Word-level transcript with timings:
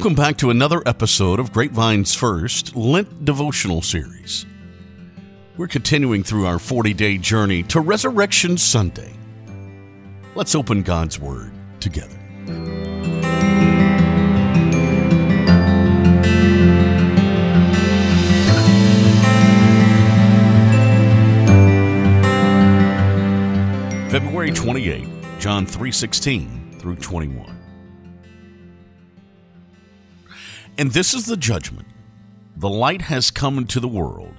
Welcome 0.00 0.14
back 0.14 0.38
to 0.38 0.48
another 0.48 0.82
episode 0.86 1.38
of 1.38 1.52
Grapevine's 1.52 2.14
first 2.14 2.74
Lent 2.74 3.26
devotional 3.26 3.82
series. 3.82 4.46
We're 5.58 5.68
continuing 5.68 6.22
through 6.22 6.46
our 6.46 6.58
40 6.58 6.94
day 6.94 7.18
journey 7.18 7.62
to 7.64 7.80
Resurrection 7.82 8.56
Sunday. 8.56 9.12
Let's 10.34 10.54
open 10.54 10.84
God's 10.84 11.18
Word 11.18 11.52
together. 11.80 12.16
February 24.08 24.50
28, 24.52 25.06
John 25.38 25.66
3:16 25.66 26.78
through 26.78 26.96
21. 26.96 27.59
And 30.78 30.92
this 30.92 31.14
is 31.14 31.26
the 31.26 31.36
judgment. 31.36 31.88
The 32.56 32.68
light 32.68 33.02
has 33.02 33.30
come 33.30 33.58
into 33.58 33.80
the 33.80 33.88
world, 33.88 34.34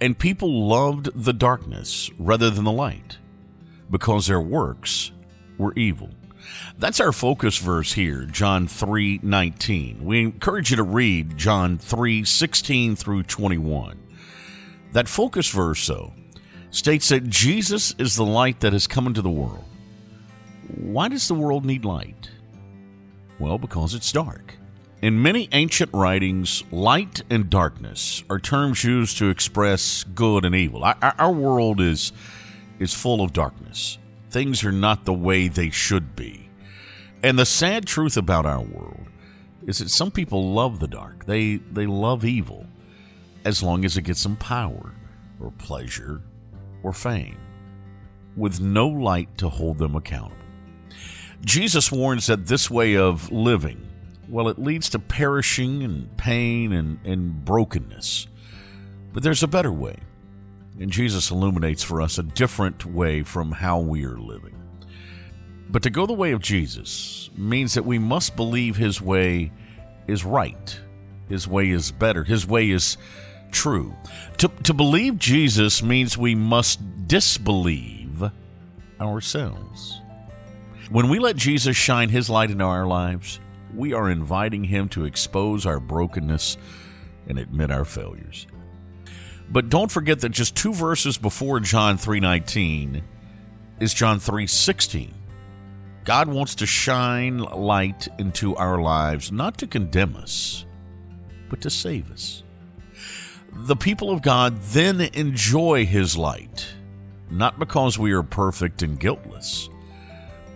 and 0.00 0.18
people 0.18 0.68
loved 0.68 1.10
the 1.14 1.32
darkness 1.32 2.10
rather 2.18 2.50
than 2.50 2.64
the 2.64 2.72
light, 2.72 3.18
because 3.90 4.26
their 4.26 4.40
works 4.40 5.10
were 5.58 5.72
evil. 5.74 6.10
That's 6.78 7.00
our 7.00 7.12
focus 7.12 7.58
verse 7.58 7.92
here, 7.92 8.24
John 8.24 8.68
3:19. 8.68 10.04
We 10.04 10.20
encourage 10.20 10.70
you 10.70 10.76
to 10.76 10.82
read 10.82 11.36
John 11.36 11.78
3:16 11.78 12.94
through 12.94 13.24
21. 13.24 13.98
That 14.92 15.08
focus 15.08 15.48
verse 15.50 15.86
though 15.86 16.12
states 16.70 17.08
that 17.08 17.28
Jesus 17.28 17.94
is 17.98 18.16
the 18.16 18.24
light 18.24 18.60
that 18.60 18.72
has 18.72 18.86
come 18.86 19.06
into 19.06 19.22
the 19.22 19.30
world. 19.30 19.64
Why 20.68 21.08
does 21.08 21.26
the 21.26 21.34
world 21.34 21.64
need 21.64 21.84
light? 21.84 22.30
Well, 23.38 23.58
because 23.58 23.94
it's 23.94 24.12
dark. 24.12 24.58
In 25.02 25.20
many 25.20 25.48
ancient 25.52 25.90
writings, 25.92 26.64
light 26.72 27.22
and 27.28 27.50
darkness 27.50 28.24
are 28.30 28.38
terms 28.38 28.82
used 28.82 29.18
to 29.18 29.28
express 29.28 30.04
good 30.04 30.46
and 30.46 30.54
evil. 30.54 30.82
Our, 30.84 31.32
world 31.32 31.82
is 31.82 32.12
is 32.78 32.94
full 32.94 33.20
of 33.20 33.34
darkness. 33.34 33.98
Things 34.30 34.64
are 34.64 34.72
not 34.72 35.04
the 35.04 35.12
way 35.12 35.48
they 35.48 35.68
should 35.68 36.16
be. 36.16 36.48
And 37.22 37.38
the 37.38 37.44
sad 37.44 37.86
truth 37.86 38.16
about 38.16 38.46
our 38.46 38.62
world 38.62 39.06
is 39.66 39.78
that 39.78 39.90
some 39.90 40.10
people 40.10 40.52
love 40.52 40.80
the 40.80 40.88
dark. 40.88 41.26
They 41.26 41.56
they 41.56 41.86
love 41.86 42.24
evil 42.24 42.66
as 43.44 43.62
long 43.62 43.84
as 43.84 43.98
it 43.98 44.02
gets 44.02 44.22
them 44.22 44.36
power 44.36 44.94
or 45.40 45.50
pleasure 45.58 46.22
or 46.82 46.94
fame 46.94 47.36
with 48.34 48.60
no 48.60 48.88
light 48.88 49.36
to 49.38 49.50
hold 49.50 49.76
them 49.76 49.94
accountable. 49.94 50.36
Jesus 51.44 51.92
warns 51.92 52.28
that 52.28 52.46
this 52.46 52.70
way 52.70 52.96
of 52.96 53.30
living 53.30 53.86
well, 54.28 54.48
it 54.48 54.58
leads 54.58 54.88
to 54.90 54.98
perishing 54.98 55.82
and 55.82 56.16
pain 56.16 56.72
and, 56.72 56.98
and 57.04 57.44
brokenness. 57.44 58.26
But 59.12 59.22
there's 59.22 59.42
a 59.42 59.48
better 59.48 59.72
way. 59.72 59.96
And 60.78 60.90
Jesus 60.90 61.30
illuminates 61.30 61.82
for 61.82 62.02
us 62.02 62.18
a 62.18 62.22
different 62.22 62.84
way 62.84 63.22
from 63.22 63.52
how 63.52 63.78
we 63.78 64.04
are 64.04 64.18
living. 64.18 64.54
But 65.68 65.82
to 65.82 65.90
go 65.90 66.06
the 66.06 66.12
way 66.12 66.32
of 66.32 66.40
Jesus 66.40 67.30
means 67.36 67.74
that 67.74 67.84
we 67.84 67.98
must 67.98 68.36
believe 68.36 68.76
his 68.76 69.00
way 69.00 69.52
is 70.06 70.24
right, 70.24 70.80
his 71.28 71.48
way 71.48 71.70
is 71.70 71.90
better, 71.90 72.24
his 72.24 72.46
way 72.46 72.70
is 72.70 72.98
true. 73.50 73.94
To, 74.38 74.48
to 74.64 74.74
believe 74.74 75.18
Jesus 75.18 75.82
means 75.82 76.16
we 76.16 76.34
must 76.34 76.80
disbelieve 77.08 78.30
ourselves. 79.00 80.00
When 80.90 81.08
we 81.08 81.18
let 81.18 81.36
Jesus 81.36 81.76
shine 81.76 82.10
his 82.10 82.30
light 82.30 82.50
into 82.50 82.64
our 82.64 82.86
lives, 82.86 83.40
we 83.76 83.92
are 83.92 84.10
inviting 84.10 84.64
Him 84.64 84.88
to 84.90 85.04
expose 85.04 85.66
our 85.66 85.78
brokenness 85.78 86.56
and 87.28 87.38
admit 87.38 87.70
our 87.70 87.84
failures. 87.84 88.46
But 89.50 89.68
don't 89.68 89.90
forget 89.90 90.20
that 90.20 90.30
just 90.30 90.56
two 90.56 90.72
verses 90.72 91.18
before 91.18 91.60
John 91.60 91.98
3:19 91.98 93.02
is 93.78 93.94
John 93.94 94.18
3:16. 94.18 95.14
God 96.04 96.28
wants 96.28 96.54
to 96.56 96.66
shine 96.66 97.38
light 97.38 98.08
into 98.18 98.54
our 98.56 98.80
lives 98.80 99.32
not 99.32 99.58
to 99.58 99.66
condemn 99.66 100.16
us, 100.16 100.64
but 101.48 101.60
to 101.62 101.70
save 101.70 102.10
us. 102.10 102.42
The 103.52 103.76
people 103.76 104.10
of 104.10 104.22
God 104.22 104.60
then 104.60 105.00
enjoy 105.00 105.86
his 105.86 106.16
light, 106.16 106.74
not 107.30 107.58
because 107.58 107.98
we 107.98 108.12
are 108.12 108.22
perfect 108.22 108.82
and 108.82 109.00
guiltless, 109.00 109.68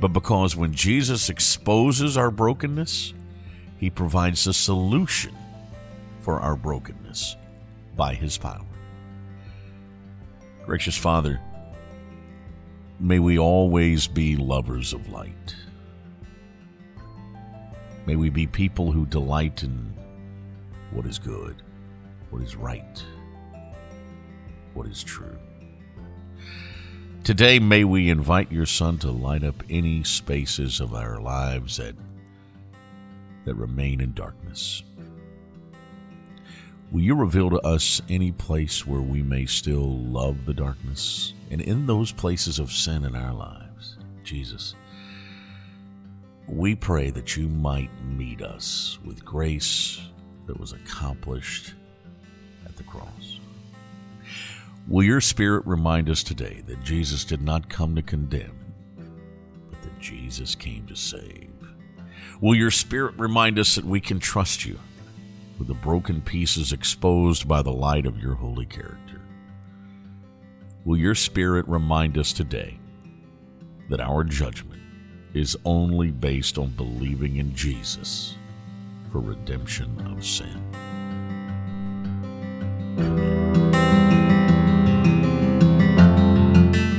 but 0.00 0.15
because 0.15 0.56
when 0.56 0.72
Jesus 0.72 1.28
exposes 1.28 2.16
our 2.16 2.31
brokenness, 2.31 3.12
he 3.78 3.91
provides 3.91 4.47
a 4.47 4.55
solution 4.55 5.34
for 6.21 6.41
our 6.41 6.56
brokenness 6.56 7.37
by 7.97 8.15
his 8.15 8.39
power. 8.39 8.65
Gracious 10.65 10.97
Father, 10.97 11.41
may 12.99 13.19
we 13.19 13.39
always 13.39 14.06
be 14.06 14.37
lovers 14.37 14.93
of 14.93 15.10
light. 15.10 15.55
May 18.06 18.16
we 18.16 18.31
be 18.31 18.47
people 18.47 18.93
who 18.93 19.05
delight 19.05 19.62
in 19.62 19.94
what 20.93 21.06
is 21.06 21.19
good, 21.19 21.62
what 22.31 22.43
is 22.43 22.56
right, 22.56 23.05
what 24.75 24.87
is 24.87 25.03
true. 25.03 25.39
Today, 27.23 27.59
may 27.59 27.85
we 27.85 28.09
invite 28.09 28.51
your 28.51 28.65
Son 28.65 28.97
to 28.99 29.11
light 29.11 29.45
up 29.45 29.63
any 29.69 30.03
spaces 30.03 30.81
of 30.81 30.95
our 30.95 31.21
lives 31.21 31.77
that, 31.77 31.95
that 33.45 33.55
remain 33.55 34.01
in 34.01 34.15
darkness. 34.15 34.83
Will 36.91 37.03
you 37.03 37.15
reveal 37.15 37.51
to 37.51 37.61
us 37.61 38.01
any 38.09 38.33
place 38.33 38.87
where 38.87 39.03
we 39.03 39.23
may 39.23 39.45
still 39.45 39.99
love 39.99 40.47
the 40.47 40.55
darkness? 40.55 41.35
And 41.51 41.61
in 41.61 41.87
those 41.87 42.11
places 42.11 42.59
of 42.59 42.73
sin 42.73 43.05
in 43.05 43.15
our 43.15 43.35
lives, 43.35 43.99
Jesus, 44.25 44.75
we 46.49 46.75
pray 46.75 47.11
that 47.11 47.37
you 47.37 47.49
might 47.49 47.91
meet 48.03 48.41
us 48.41 48.99
with 49.05 49.27
grace 49.27 50.01
that 50.47 50.59
was 50.59 50.73
accomplished 50.73 51.75
at 52.65 52.77
the 52.77 52.83
cross. 52.85 53.30
Will 54.91 55.05
your 55.05 55.21
spirit 55.21 55.65
remind 55.67 56.11
us 56.11 56.25
today 56.25 56.65
that 56.67 56.83
Jesus 56.83 57.25
did 57.25 57.41
not 57.41 57.69
come 57.69 57.95
to 57.95 58.03
condemn, 58.03 58.75
but 59.71 59.81
that 59.83 60.01
Jesus 60.01 60.56
came 60.56 60.84
to 60.89 60.97
save? 60.97 61.53
Will 62.41 62.56
your 62.56 62.73
spirit 62.73 63.15
remind 63.17 63.61
us 63.61 63.77
that 63.77 63.84
we 63.84 64.01
can 64.01 64.19
trust 64.19 64.65
you 64.65 64.81
with 65.61 65.69
the 65.69 65.75
broken 65.75 66.21
pieces 66.21 66.73
exposed 66.73 67.47
by 67.47 67.62
the 67.62 67.71
light 67.71 68.05
of 68.05 68.19
your 68.19 68.34
holy 68.34 68.67
character? 68.67 69.21
Will 70.84 70.97
your 70.97 71.15
spirit 71.15 71.69
remind 71.69 72.19
us 72.19 72.33
today 72.33 72.77
that 73.91 74.01
our 74.01 74.25
judgment 74.25 74.83
is 75.34 75.57
only 75.65 76.11
based 76.11 76.59
on 76.59 76.71
believing 76.71 77.37
in 77.37 77.55
Jesus 77.55 78.34
for 79.12 79.21
redemption 79.21 80.05
of 80.12 80.27
sin? 80.27 80.61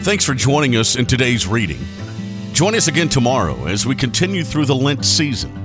Thanks 0.02 0.26
for 0.26 0.34
joining 0.34 0.76
us 0.78 0.96
in 0.96 1.06
today's 1.06 1.46
reading. 1.46 1.78
Join 2.54 2.74
us 2.74 2.88
again 2.88 3.08
tomorrow 3.08 3.68
as 3.68 3.86
we 3.86 3.96
continue 3.96 4.44
through 4.44 4.66
the 4.66 4.74
Lent 4.74 5.06
season. 5.06 5.56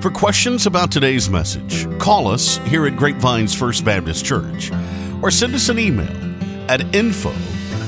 For 0.00 0.12
questions 0.12 0.66
about 0.66 0.92
today's 0.92 1.28
message, 1.28 1.88
call 1.98 2.28
us 2.28 2.58
here 2.68 2.86
at 2.86 2.96
Grapevines 2.96 3.52
First 3.52 3.84
Baptist 3.84 4.24
Church 4.24 4.70
or 5.22 5.32
send 5.32 5.56
us 5.56 5.68
an 5.70 5.80
email 5.80 6.06
at 6.70 6.94
info 6.94 7.32